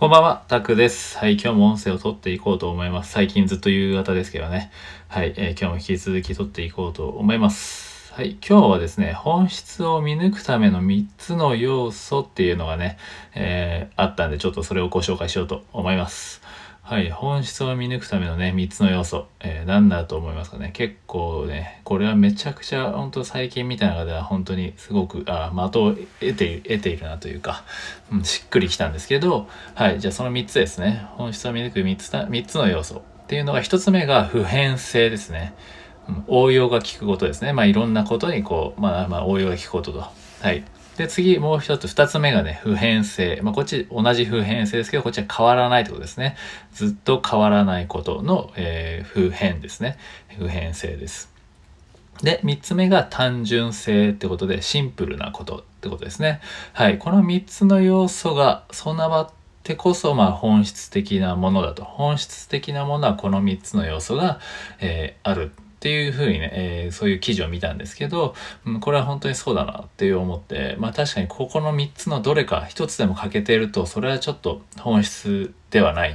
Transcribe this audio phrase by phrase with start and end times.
[0.00, 1.18] こんばんは、タクです。
[1.18, 3.12] はい、今日も音声を撮っていこうと思います。
[3.12, 4.70] 最近ずっと夕方ですけどね。
[5.08, 8.10] はい、えー今日も引き続き撮っていこうと思います。
[8.14, 12.96] はい、今日はですね、本質を見抜くための3つの要素っていうのがね、
[13.34, 16.40] えーあったんで、ちょっとそれをご紹介しようと思います。
[16.90, 20.72] はい、本質を見抜くためのね、3つの要素、えー何だと思いますかね。
[20.72, 27.62] 結構ね、これはめちゃくちゃ、本当最近みたいな中では本当にすごく、あ的を得ている、得ているなというか、
[28.10, 31.06] うん、しっくりきたんですけど、はい、じゃあその3つですね。
[31.12, 35.54] 本質を見抜く3つ、3つの要素っていうのが、1つ目が普遍性ですね。
[36.08, 37.52] うん応用が効くことですね。
[37.52, 40.00] まあいろんなことにこう、まあまあ応用が効くことと。
[40.00, 40.64] はい。
[41.00, 43.40] で、次、もう一つ、二つ目がね、普遍性。
[43.42, 46.36] まあ、こっち、同じ普遍性ですけど、こっちは変わらないってことですね。
[46.74, 49.96] ずっと変わらないことの、えー普遍ですね。
[50.36, 51.32] 普遍性です。
[52.22, 56.42] で、三つ目が単純性ってことで、シンプルなことってことですね。
[56.74, 56.98] はい。
[56.98, 59.30] この三つの要素が備わっ
[59.62, 61.82] てこそ、まあ、本質的なものだと。
[61.82, 64.38] 本質的なものはこの三つの要素が、
[64.80, 68.34] えーあるっていうふうにね、えーそういう記事を見たんですけど、
[68.66, 76.14] うん、これは本当にそうだなっていう思って、まあ確かにここの三つのどれか一つでも欠けていると、それはちょっと本質ではないっ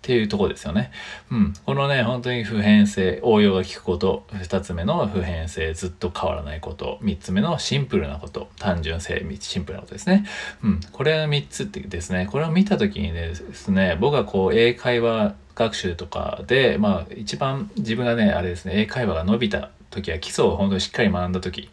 [0.00, 0.90] ていうところですよね。
[1.30, 1.54] うん。
[1.66, 10.24] このね、本当に普遍性、応用が効くこと、二つ目の普遍性、ずっと変わらないこと、三つ目のシンプルなこと、単純性、シンプルなことですね。
[10.62, 10.80] うん。
[10.92, 21.70] これ三つってですね、これを見たときにですね、僕はこう、英会話学習とかで、まあ一番自分がね、あれですね、英会話が伸びた時は基礎を本当にしっかり学んだ時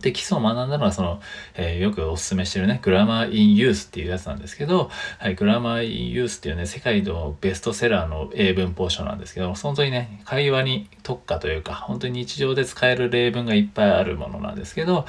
[0.00, 1.20] で、基礎を学んだのは、その、
[1.54, 15.06] えーよくお勧めしてるね、 Grammar in Useっていうやつなんですけど、はい、 Grammar in Useっていうね、世界のベストセラーの英文法書なんですけど、本当にね、会話に特化というか、本当に日常で使える例文がいっぱいあるものなんですけど、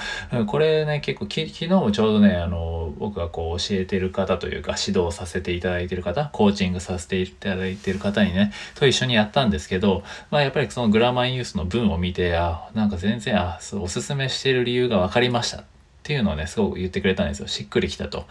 [0.48, 15.64] これね、結構き、昨日もちょうどね、あの、僕がこう教えてる方というか、指導させていただいてる方、コーチングさせていただいてる方にね、と一緒にやったんですけど、まあやっぱりそのグラマー・イン・ユースの文を見て、あ、なんか全然、あ、おすすめしてる理由が分かりました。
[16.04, 17.48] っていうのをね、すごく言ってくれたんですよ。
[17.48, 18.26] しっくりきたと。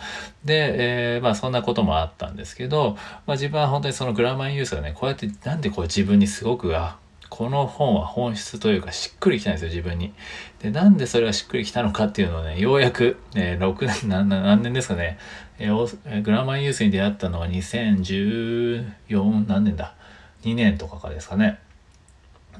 [0.44, 6.98] で、えーまあそんなこともあったんですけど、まあ自分は本当にそのグラマーユースがね、こうやってなんでこう自分にすごく、あ、
[7.30, 10.12] この本は本質というかしっくりきたんですよ、自分に。
[10.60, 15.16] で、なんでそれがしっくりきたのかっていうのをね、ようやく、えー、6年、何年ですかね、
[15.58, 19.94] えーグラマーユースに出会ったのは2014、何年だ
[20.42, 21.58] ?2 年とかかですかね。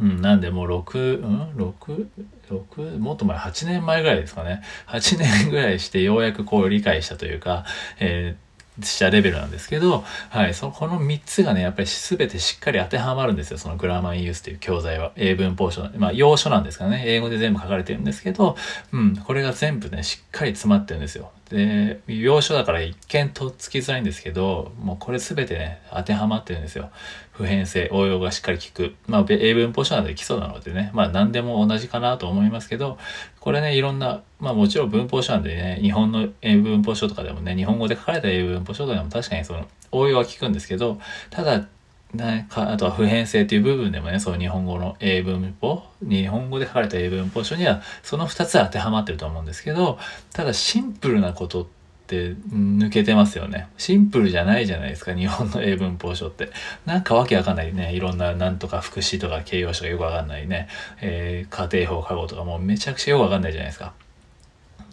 [0.01, 2.07] うん、なんでもう6、うん ?6、
[2.49, 4.63] 6、もっと前、8年前ぐらいですかね。
[4.87, 7.65] 8年ぐらいしてようやくこう理解したというか、
[7.99, 13.59] えーしたレベルなんですけど、はい、その、この3つがね、やっぱり全てしっかり当てはまるんですよ。
[13.59, 15.13] そのグラマーユースという教材は。
[15.17, 17.05] 英文法書、まあ、要所なんですかね。
[17.07, 18.57] 英語で全部書かれてるんですけど、
[18.93, 21.31] うん、これが全部ね、しっかり詰まってるんですよ。
[21.53, 26.91] で、要所だから一見とっつきづらいんですけど、もうこれ全てね、当てはまってるんですよ。
[27.33, 28.95] 普遍性、応用がしっかり効く。
[29.07, 32.99] まあ、英文法書なんで基礎なのでね、まあ何でも同じかなと思いますけど、
[33.41, 40.99] これね、いろんな、まあもちろん文法書なんでね、日本の英文法書とかでもね、日本語で書かれた英文法書とかでも確かにその応用は効くんですけど、
[41.31, 41.67] ただ、
[42.15, 49.99] ね、かあとは普遍性という部分でもね、そう日本語の英文法、日本語で書かれた英文法書にはその2つ当てはまってると思うんですけど、
[50.33, 51.67] ただシンプルなことっ
[52.07, 53.69] て抜けてますよね。
[53.79, 56.51] シンプルじゃないじゃないですか、日本の英文法書って。
[56.85, 60.69] なんかわけわかんないね、いろんななんとか副詞とか形容詞がよくわかんないね、
[61.01, 63.95] えー家庭法過語とかもうめちゃくちゃよくわかんないじゃないですか。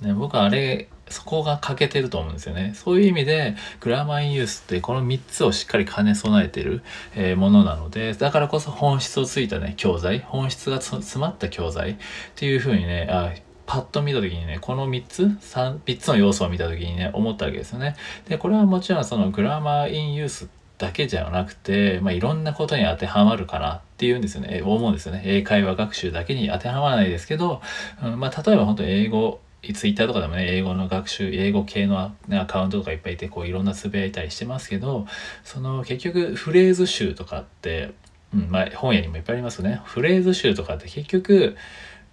[0.02, 2.74] ね、僕はあれ、そこが欠けてると思うんですよね。
[2.76, 6.82] そういう意味で、グラマーインユースってこの3つをしっかり兼ね備えてる、
[7.16, 11.96] えーものなので、だからこそ本質をついたね、教材、本質が詰まった教材っ
[12.36, 13.34] ていう風にね、あ
[13.66, 17.96] パッと見た時にね、この3つ、3, 3つの要素を見た時にね、思ったわけですよね。
[18.28, 20.50] で、これはもちろんそのグラマーインユース
[20.80, 24.64] だけじゃなくて、まあ、いろんなことに当てはまるかなっていうんですよね。
[24.64, 25.22] 思うんですよね。
[25.26, 27.62] 英会話学習だけに当てはまらないですけど、
[28.02, 29.40] うんまあ、例えば本当に英語、
[29.74, 32.00] ツイッターとかでもね、英語の学習、英語系の
[32.32, 35.06] アカウントとかいっぱいいて、こういろんなつぶやいたりしてますけど、
[35.44, 37.92] その結局フレーズ集とかって、
[38.34, 39.82] うん、まあ本屋にもいっぱいありますよね。
[39.86, 41.58] フレーズ集とかって結局、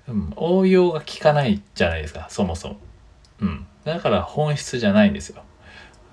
[0.08, 2.76] うん、応用が効かないじゃないですか、そもそも。
[3.40, 3.66] うん。
[3.84, 5.42] だから本質じゃないんですよ。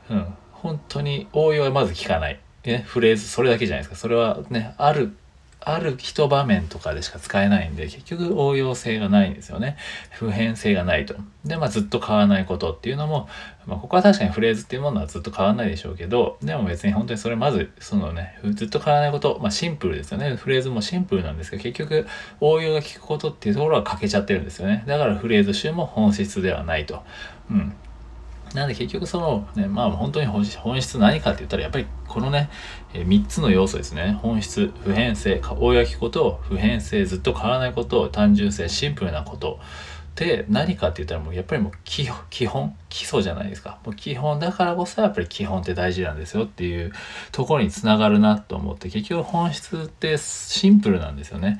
[0.10, 0.34] うん。
[0.52, 2.40] 本当に応用はまず効かない。
[2.66, 3.96] ね、フレーズ、それだけじゃないですか。
[3.96, 5.18] それはね、ある、
[5.66, 9.78] ある一場面とかでしか使えないんで、結局応用性がないんですよね。
[10.12, 11.16] 普遍性がないと。
[11.46, 13.28] で、まあずっと変わらないことっていうのも、
[13.66, 20.36] まあここは確かにフレーズっていうものはずっと変わらないでしょうけど、でも別に本当にそれまず、そのね、ずっと変わらないこと、まあシンプルですよね。
[20.36, 22.08] フレーズもシンプルなんですけど、結局
[22.40, 24.84] 応用が効くことっていうところは欠けちゃってるんですよね。
[24.88, 27.04] だからフレーズ集も本質ではないと。
[27.50, 27.74] うん。
[28.54, 32.50] なんで結局そのね、まあ本当に本質何かって言ったらやっぱりこのね、
[32.94, 34.18] え、3つの要素ですね。
[34.22, 39.60] 本質、普遍性、大焼きこと、普遍性、ずっと変わらないこと、単純性、シンプルなこと。
[40.16, 46.92] で何かって言ったらもうやっぱりもう基本基礎じゃないですかもう基本だからこそやっぱり基本って大事なんですよっていう
[47.32, 51.60] ところにつながるなと思って結局本質ってシンプルなんですよね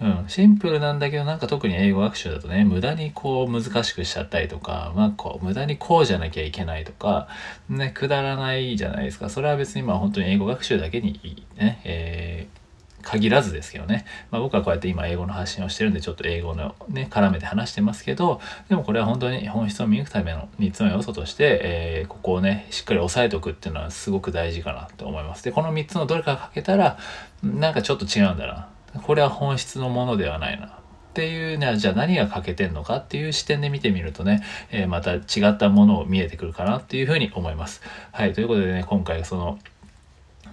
[0.00, 7.28] うん、シンプルなんだけどなんか特に英語学習だとね無駄にこう難しくしちゃったりとか、まあ、こう無駄にこうじゃなきゃいけないとか、
[7.68, 9.28] ね、くだらないじゃないですか。
[9.28, 12.58] それは別にまあ本当に英語学習だけにね、えー
[13.02, 25.44] 限らずですけどね、まあ、僕はこうやって今英語の発信をしてるんでちょっと英語のね絡めて話してますけどでもこれは本当に本質を見抜くための3つの要素として、えー、ここをねしっかり押さえておくっていうのはすごく大事かなと思います。
[25.44, 26.98] でこの3つのどれかかけたら
[27.42, 28.68] なんかちょっと違うんだな。
[28.98, 30.70] これは本質のものではないなっ
[31.14, 37.82] ていうね、じゃあ何が欠けてんのかっていう視点で見てみるとね、えー、また違ったものを見えてくるかなっていうふうに思います。
[38.12, 39.58] はい、ということでね、今回その、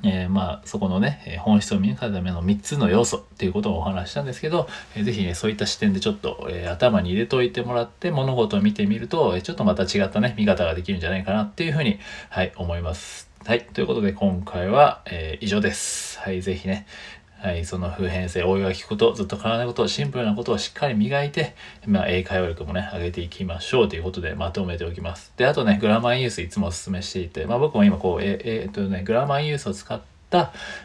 [0.02, 12.00] えー、まあそこのね本質を見抜くための3つの要素っていうことをお話したんですけど、えー、ぜひねそういった視点でちょっと、えー、頭に入れといてもらって物事を見てみるとえちょっとまた違ったね見方ができるんじゃないかなっていうふうに
[12.30, 13.30] はい思います。
[13.46, 13.62] はい。
[13.62, 16.18] ということで今回は、え、以上です。
[16.18, 16.42] はい。
[16.42, 16.88] ぜひね、
[17.38, 21.56] はい、その普遍性、応用が効くこと、ずっと変わらないこと、シンプルなことをしっかり磨いて、
[21.86, 25.34] まあ、英会話力もね、上げていきましょうということでまとめておきます。
[25.38, 30.06] で、あとね、グラマーユースいつもお勧めしていて、まあ僕も今こう、え、え、っとね、グラマーユースを使って、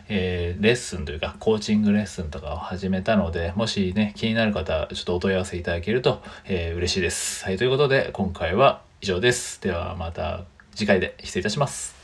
[0.09, 7.45] えー、レッスンというかコーチングレッスンとかを始めたのでもしね気になる方ちょっとお問い合わせいただけると、えー、嬉しいです。
[7.45, 9.61] はいということで今回は以上です。
[9.63, 10.45] ではまた
[10.75, 12.00] 次回で失礼いたします。